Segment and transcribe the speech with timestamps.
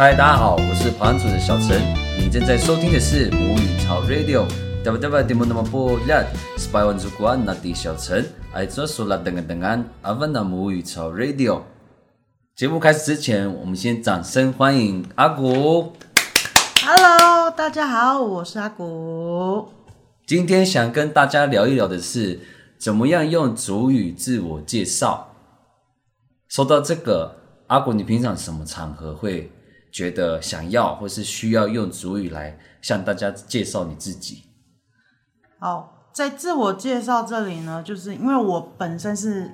[0.00, 1.78] 嗨，大家好，我是跑主的小陈，
[2.18, 4.46] 你正在收听的是母语潮 Radio。
[4.82, 4.90] 节
[12.66, 15.92] 目开始之前，我们先掌声欢迎阿古。
[16.82, 19.68] Hello，大家好，我是阿古。
[20.26, 22.40] 今天想跟大家聊一聊的是，
[22.78, 25.34] 怎么样用主语自我介绍。
[26.48, 29.52] 说到这个，阿古，你平常什么场合会
[29.90, 34.44] 觉得想要或是需要用主语来向大家介绍你自己？
[35.58, 39.50] 好，在自我介绍这里呢，就是因为我本身是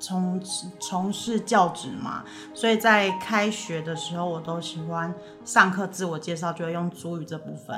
[0.00, 0.40] 从
[0.80, 7.76] 从事教职嘛，所以在开学的时候，我都喜欢上课自我介绍，就会用主语这部分。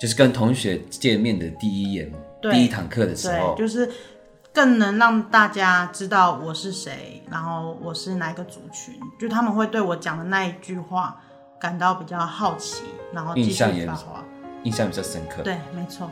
[0.00, 3.90] 就是跟同学见面的第一眼、第一堂课的时候，，就是
[4.52, 11.20] 更能让大家知道我是谁，然后我是哪一个族群，就他们会对我讲的那一句话
[11.58, 13.88] 感到比较好奇，然后印象也。
[14.64, 15.40] 印象比较深刻。
[15.42, 16.10] 对，没错。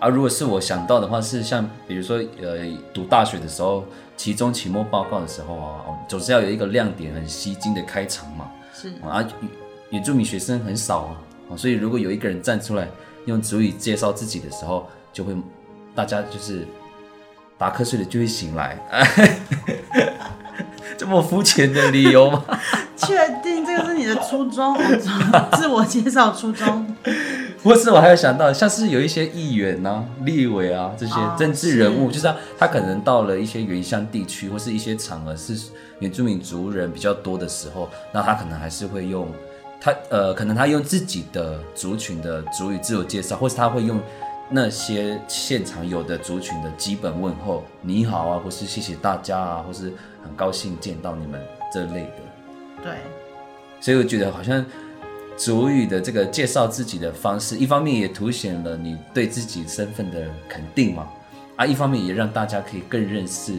[0.00, 2.58] 啊，如果是我想到的话，是像比如说，呃，
[2.92, 3.84] 读大学的时候，
[4.16, 8.50] 期中、期末报告的时候啊，哦总是要有一个亮点、很吸睛的开场嘛。
[8.74, 9.50] 是啊，原
[9.90, 11.16] 原住民学生很少啊，
[11.52, 12.88] 啊所以如果有一个人站出来
[13.26, 15.36] 用主语介绍自己的时候，就会
[15.94, 16.66] 大家就是
[17.56, 18.76] 打瞌睡的就会醒来，
[20.96, 22.44] 这么肤浅的理由吗？
[22.96, 24.76] 确定这个是你的初衷？
[25.52, 26.86] 自我介绍初衷。
[27.62, 35.58] 不是我还有想到，像是有一些议员呐、立委啊这些哦政治人物，是就是他他可能到了一些原乡地区或是一些场合是
[35.98, 39.28] 原住民族人比较多的时候，那他可能还是会用
[39.80, 44.00] 他呃，可能他用自己的族群的族语自我介绍，或是他会用
[44.50, 51.40] 那些现场有的族群的基本问候，你好啊，或是谢谢大家啊，或是很高兴见到你们
[51.72, 52.82] 这类的。
[52.82, 52.92] 对，
[53.78, 54.64] 所以我觉得好像
[55.36, 61.06] 主语的这个介绍自己的方式，一方面也凸显了你对自己身份的肯定嘛，
[61.56, 63.52] 啊，一方面也让大家可以更认识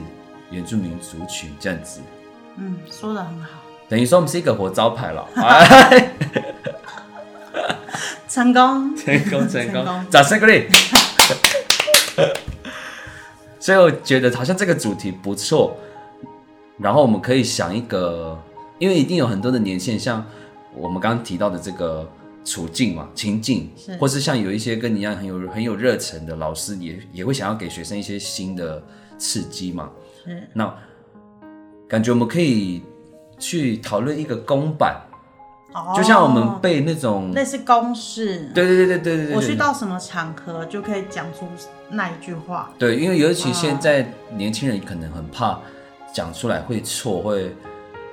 [0.50, 2.02] 原住民族群这样子。
[2.58, 6.16] 嗯，说的很好，等于说我们是一个活招牌了， 哎，
[8.40, 10.66] 成功，成功成功，掌声鼓励。
[13.60, 15.76] 所以我觉得好像这个主题不错，
[16.78, 18.42] 然后我们可以想一个，
[18.78, 20.26] 因为一定有很多的年限，像
[20.74, 22.10] 我们刚刚提到的这个
[22.46, 28.82] 处境嘛、情境是，或是像有一些跟你一样很有很有热忱的老师也，也会想要给学生一些新的
[29.18, 29.90] 刺激嘛。
[30.24, 30.48] 是。
[30.54, 30.74] 那
[31.90, 32.82] 感觉我们可以
[33.38, 34.96] 去讨论一个公版，
[35.74, 41.48] 哦就像我们背那种，类似公式，对对对对对对对，我去到什么场合就可以讲出
[41.90, 42.72] 那一句话。
[42.80, 45.60] 对，因为尤其现在年轻人可能很怕
[46.14, 47.56] 讲出来会错，会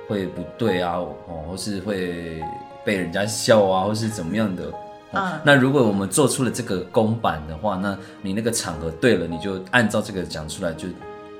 [0.07, 2.43] 会不对啊，哦，或是会
[2.85, 4.63] 被人家笑啊，或是怎么样的。
[4.65, 4.71] 哦
[5.13, 10.89] 嗯那如果我们做出了这个公版的话，那你那个场合对了，你就按照这个讲出来，就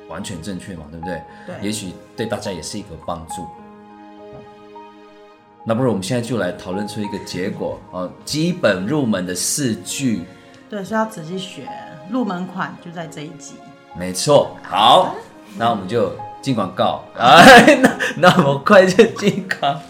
[0.07, 1.22] 完全正确嘛，对不对？
[1.45, 3.45] 对也许对大家也是一个帮助。
[5.67, 10.22] 哦那不如我们现在就来讨论出一个结果哦，基本入门的四句
[10.69, 11.67] 对，所以要仔细学，
[12.09, 13.55] 入门款就在这一集。
[14.00, 15.13] 没错，好，
[15.57, 17.03] 那我们就进广告。
[17.19, 19.81] 哎，那那么快就进广告。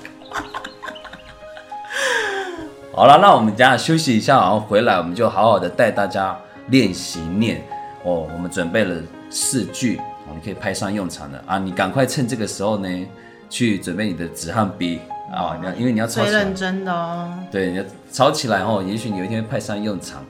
[2.98, 6.36] 好了，那我们等下休息一下，然后回来我们就好好的带大家
[6.70, 7.64] 练习念
[8.04, 8.28] 哦。
[8.34, 9.00] 我们准备了
[9.30, 11.60] 四句，哦，你可以派上用场的啊！
[11.60, 13.08] 你赶快趁这个时候呢，
[13.50, 15.00] 去准备你的纸和笔
[15.34, 17.34] 啊，你要因为你要抄起来最认，真的哦。
[17.52, 20.24] 对，你要抄起来哦，也许你有一天会派上用场。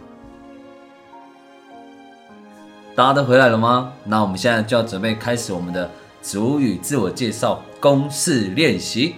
[2.96, 3.94] 大家都回来了吗？
[4.06, 5.90] 那我们现在就要准备开始我们的
[6.24, 9.16] 主语自我介绍公式练习。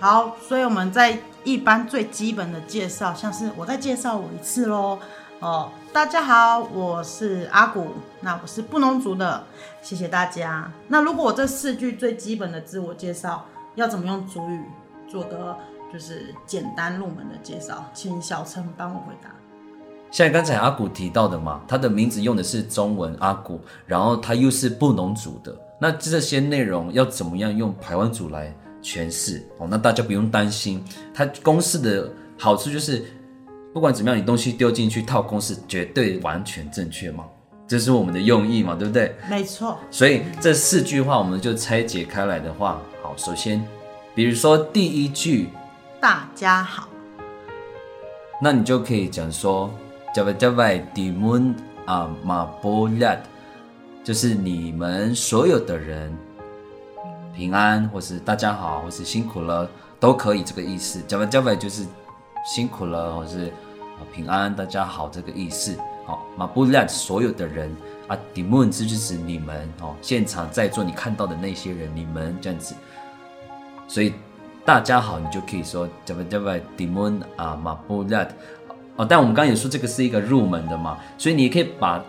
[0.00, 4.98] 好，所以我们在一般最基本的介绍，像是我再介绍我一次喽。
[5.40, 7.88] 哦，大家好，我是阿古，
[8.20, 9.44] 那我是布农族的，
[9.82, 10.70] 谢谢大家。
[10.88, 13.44] 那如果我这四句最基本的自我介绍
[13.74, 14.62] 要怎么用主语
[15.08, 15.56] 做个
[15.92, 19.28] 就是简单入门的介绍，请小陈帮我回答。
[20.10, 29.66] 像刚才阿古提到的嘛，他的名字用的是中文阿古，然后他又是布农族的，那这些内容要怎么样用排湾族来诠释哦？
[29.68, 30.82] 那大家不用担心，
[31.12, 33.04] 他公式的好处就是，
[33.74, 37.24] 不管怎么样，你东西丢进去套公式，绝对完全正确嘛，
[37.66, 39.12] 这是我们的用意嘛，对不对？
[39.28, 43.66] 没错，所以这四句话我们就拆解开来的话，好，首先，
[44.14, 45.48] 比如说第一句，
[46.00, 46.86] 大家好，
[48.40, 49.68] 那你就可以讲说
[50.14, 51.54] “Java Java di mun
[51.84, 53.16] 啊马波拉”，
[54.04, 56.16] 就是你们所有的人
[57.34, 59.68] 平安，或是大家好，或是辛苦了，
[59.98, 61.00] 都可以这个意思。
[61.08, 61.84] 加拜加拜就是
[62.46, 63.52] 辛苦了，或是
[63.98, 65.76] 啊平安，大家好这个意思。
[66.04, 67.74] 好，马布拉所有的人
[68.08, 72.74] 啊，迪蒙这就指你们哦，现场在座你看到的那些人，你们这样子。
[73.88, 74.14] 所以
[74.64, 78.26] 大家好，你就可以说加拜加拜迪蒙啊马布拉
[78.96, 79.06] 哦。
[79.08, 82.02] 但我们刚刚也说这个是一个入门的嘛，所以你也可以把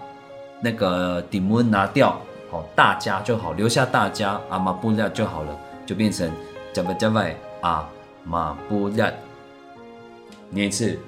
[0.61, 2.19] 那个迪蒙拿掉，
[2.51, 6.29] 好大家就好，留下大家啊马布拉就好了，就变成
[6.73, 7.87] 加拜加拜啊
[8.23, 9.09] 马布拉。
[10.49, 10.99] 念一次，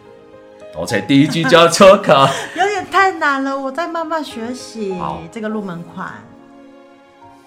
[0.79, 2.29] 我才第一句就要抽考。
[2.55, 6.11] 有点太难了，我在慢慢学习好这个入门款。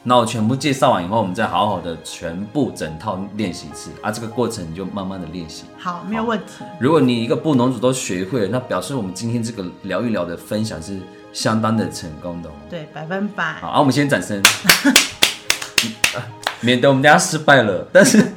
[0.02, 4.10] 那我全部介绍完以后，我们再好好的全部整套练习一次啊！
[4.10, 5.64] 这个过程你就慢慢的练习。
[5.78, 6.64] 好，没有问题。
[6.80, 10.98] 如果你一个布农组都学会了，那表示我们今天这个聊一聊的分享是
[11.34, 12.52] 相当的成功的哦。
[12.70, 13.68] 对，百分百好，。
[13.68, 14.40] 啊，我们先掌声，
[16.16, 16.24] 啊
[16.60, 17.86] 免得我们等下失败了。
[17.92, 18.32] 但是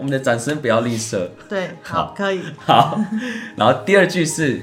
[0.00, 1.28] 我们的掌声不要吝啬。
[1.46, 2.42] 对，好，好可以。
[2.56, 2.98] 好，
[3.54, 4.62] 然后第二句是，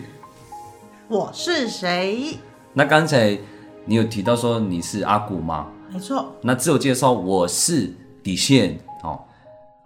[1.08, 2.40] 我是谁？
[2.74, 3.38] 那刚才
[3.86, 5.68] 你有提到说你是阿古吗？
[5.92, 7.94] 没错，那自我介绍我是
[8.24, 9.22] 底线哦，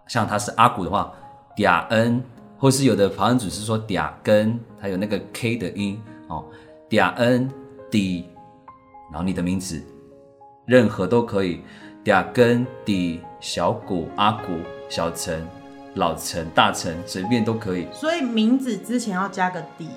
[0.08, 1.14] 像他是阿古的话，
[1.58, 2.24] 嗲恩，
[2.58, 6.46] 或是有的旁人组是说嗲根，还有那个 K 的音哦，
[6.90, 7.52] 嗲恩
[7.92, 8.30] 底，
[9.12, 9.84] 然后你的名字，
[10.66, 11.60] 任何都可以，
[12.04, 14.54] 嗲根底小谷阿谷
[14.90, 15.48] 小陈
[15.96, 19.90] 老陈大陈随便都可以，所以名字之前要加个底。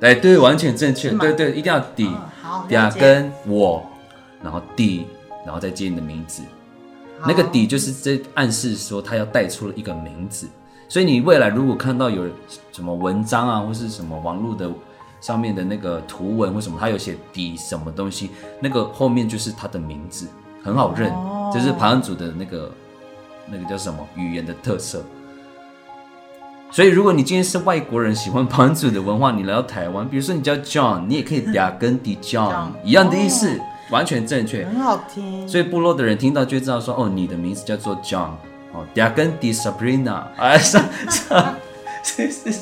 [0.00, 2.66] 哎对，完全正确，对对，一定要底嗯好。
[2.68, 3.84] 嗲根我，
[4.42, 5.06] 然后底，
[5.46, 6.42] 然后再接你的名字。
[7.24, 10.48] 那个底就是这暗示说他要带出了一个名字，
[10.88, 12.26] 所以你未来如果看到有
[12.72, 14.68] 什么文章啊，或是什么网络的
[15.20, 18.30] 上面的那个图文或什么，他有写底什么东西，
[18.60, 20.26] 那个后面就是他的名字，
[20.62, 21.50] 很好认，哦。
[21.52, 22.70] 这是排行组的那个
[23.46, 25.02] 那个叫什么语言的特色。
[26.70, 33.60] 所以，如果你今天是外国人，喜欢排行组的文化，你来到台湾，比如说你叫 John，你也可以嗲跟底 John 一样的意思，
[33.90, 34.64] 完全正确。
[34.64, 35.46] 很好听。
[35.46, 38.30] 所以部落的人听到就知道说，哦，你的名字叫做 John，
[38.72, 41.54] 哦，嗲跟 D Sabrina，哎，上上，
[42.02, 42.60] 是是是，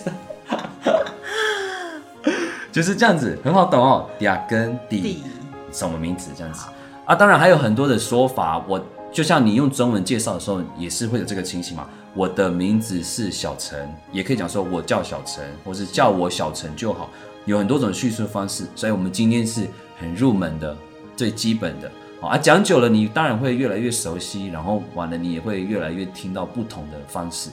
[2.72, 5.22] 就是这样子，很好懂哦，嗲跟 D
[5.70, 6.66] 什么名字这样子
[7.10, 7.14] 啊？
[7.16, 8.80] 当然还有很多的说法，我
[9.10, 11.84] 就像你用中文介绍的时候，也是会有这个情形嘛。
[12.14, 17.10] 我的名字是小陈，也可以讲说我叫小陈，或是叫我小陈就好，
[17.46, 18.64] 有很多种叙述方式。
[18.76, 19.66] 所以我们今天是
[19.98, 20.76] 很入门的、
[21.16, 21.90] 最基本的。
[22.20, 27.50] 啊，讲久了，你当然会越来越熟悉，然后完了，你也会越来越听到不同的方式。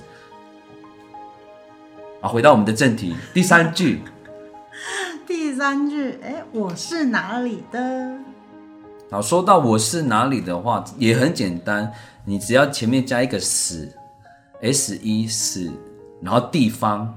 [2.21, 4.01] 啊，回到我们的正题，第三句，
[5.25, 8.19] 第三句，哎，我是哪里的？
[9.09, 11.89] 好，说到我是哪里的话，也很简单，
[12.25, 13.89] 你只要前面加一个死
[14.62, 15.71] ，s 一死，
[16.21, 17.15] 然后地方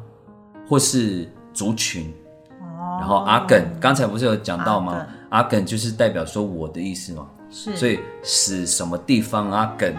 [0.68, 2.14] 或是族群，
[2.60, 5.66] 哦，然后阿梗，刚才不是有讲到吗阿梗？
[5.66, 9.92] 就是代表说我的意思嘛，是，所以死什么地方阿梗，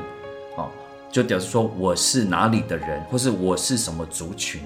[0.56, 0.70] 哦，
[1.12, 4.62] 就表示说我是哪里的人，或是我是什么族群。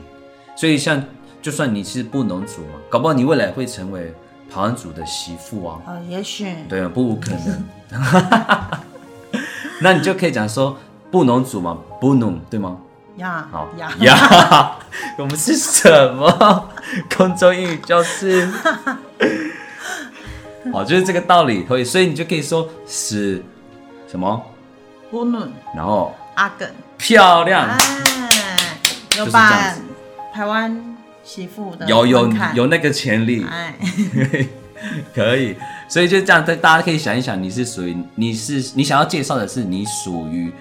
[0.56, 1.04] 所以像
[1.42, 4.14] 就算你是布农族嘛，搞不好你未来会成为
[4.56, 5.82] 排湾族的媳妇啊。
[5.86, 6.48] 哦，也许。
[6.70, 7.66] 对啊，不无可能。
[9.82, 10.78] 那你就可以讲说
[11.12, 12.78] 不能族嘛，不能对吗？
[13.18, 14.78] 呀，好呀，呀，
[15.20, 16.70] 我们是什么？
[17.14, 18.50] 空中英语教室？
[20.72, 23.44] 好，就是这个道理，所以，所以你就可以说是
[24.10, 24.42] 什么，
[25.12, 26.66] 不能然后阿梗，
[26.98, 27.78] 漂亮，哎，
[29.18, 29.76] 有就是这样把
[30.34, 30.95] 台湾
[31.26, 33.76] 媳妇的有有有那个潜力，哎，
[35.14, 35.56] 可以，
[35.90, 40.54] 所以就这样，大大家可以想一想，你是属于你是你想要介绍的是你属于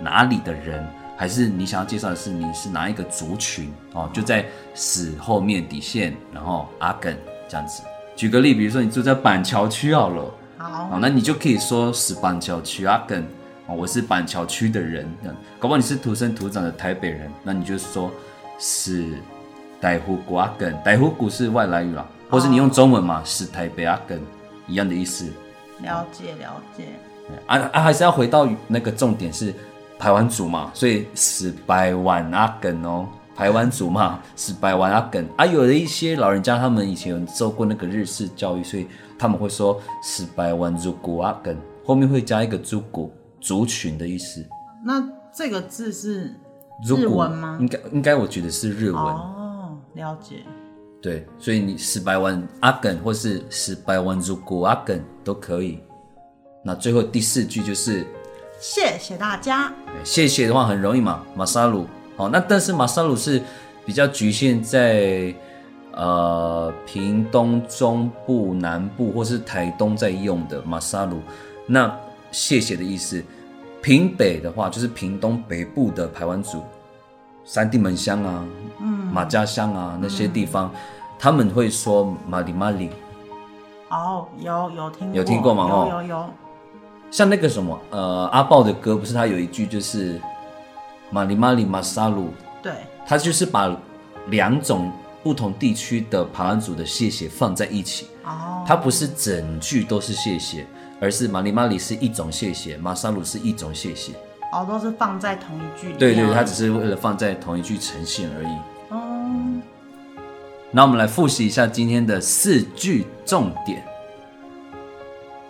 [0.00, 3.72] 哪里的人，还是你想要介绍的是你是哪一个族群？
[3.94, 4.08] 哦？
[4.12, 4.44] 就在
[4.74, 7.16] 死后面底线，然后阿梗
[7.48, 7.82] 这样子。
[8.14, 10.90] 举个例，比如说你住在板桥区好了，好。
[10.92, 13.26] 哦，，那你就可以说是板桥区阿梗
[13.66, 15.36] 哦，我是板桥区的人，这样。
[15.58, 18.12] 搞不好你是土生土长的台北人，那你就说
[18.58, 19.06] 是
[19.80, 24.20] 台湖古阿根，台湖古是外来语啦，或是你用中文嘛，是台北阿根
[24.66, 25.26] 一样的意思。
[25.82, 26.84] 了解了解，
[27.46, 29.54] 啊啊，还是要回到那个重点是
[29.98, 35.46] 台湾族嘛，所以是百万阿根哦，台湾族嘛 是百万阿根啊。
[35.46, 38.86] 有的一些老人家他们以前有受过那个日式教育，所以
[39.18, 41.56] 他们会说是百万族古阿根，
[41.86, 43.10] 后面会加一个族古
[43.40, 44.44] 族群的意思。
[44.84, 46.34] 那这个字是
[46.86, 49.39] 日文吗应该应该我觉得是日文，哦，
[49.94, 50.36] 了解，
[51.02, 55.80] 对，所以你十百万阿梗或是十百万如果阿梗都可以。
[56.62, 58.06] 那最后第四句就是
[58.60, 59.72] 谢谢大家。
[59.86, 61.86] 对谢谢的话很容易嘛，马萨鲁。
[62.16, 63.42] 好，那但是马萨鲁是
[63.84, 65.34] 比较局限在
[65.92, 71.20] 呃屏东中部、南部或是台东在用的马萨鲁。
[71.66, 71.98] 那
[72.30, 73.24] 谢谢的意思，
[73.80, 76.62] 屏北的话就是屏东北部的排湾族，
[77.52, 78.44] 三地门乡啊，
[78.78, 80.70] 嗯，马家乡啊那些地方，
[81.18, 82.90] 他们会说马里马里。
[83.88, 85.64] 哦，有有听过有听过吗？
[85.64, 85.88] 哦。
[85.90, 86.08] 有有。
[86.10, 86.26] 有。
[87.10, 90.20] 像那个什么，呃，阿豹的歌不是他有一句就是
[91.10, 92.28] 马里马里马萨鲁，
[92.62, 92.72] 对，
[93.04, 93.76] 他就是把
[94.28, 94.92] 两种
[95.24, 100.64] 不同地区的排湾族的谢谢放在一起，哦，他不是整句都是谢谢，
[101.00, 104.12] 而是马里马里是一种谢谢，马萨鲁是一种谢谢。
[104.52, 105.98] 哦，都是放在同一句里面。
[105.98, 108.58] 对对，它只是为了放在同一句呈现而已。
[108.88, 109.30] 哦，
[110.70, 113.82] 那我们来复习一下今天的四句重点。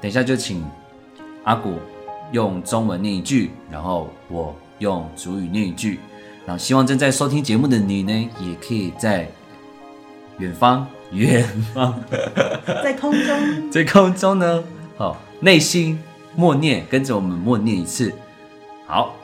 [0.00, 0.64] 等一下就请
[1.45, 1.75] 阿古
[2.33, 5.99] 用中文念一句，然后我用主语念一句。
[6.47, 9.28] 然后希望正在收听节目的你呢，也可以在
[10.38, 12.02] 远方，远方
[12.83, 13.71] 在空中。
[13.71, 14.64] 在空中呢，
[14.97, 15.99] 好，内心
[16.35, 18.12] 默念，跟着我们默念一次。
[18.90, 19.14] 好，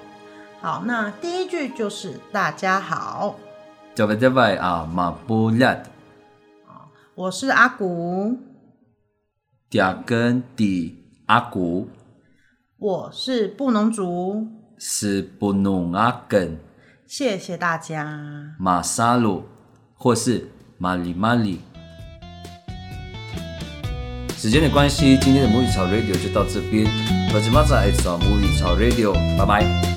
[0.61, 3.35] 好，那第一句就是大家好，
[3.97, 5.77] 这个这位啊，马布拉
[7.17, 8.39] 我是阿古，
[9.69, 10.97] 第二根的
[11.27, 11.89] 阿古
[12.79, 14.47] 我是布农族，
[14.79, 16.61] 是布农阿根。
[17.05, 18.55] 谢谢大家。
[18.61, 19.47] 马萨鲁
[19.97, 21.61] 或是马里马里。
[24.47, 26.87] 时间的关系，今天的母语潮 Radio 就到这边。
[27.35, 29.96] 我是马仔，爱找母语潮 Radio，拜拜。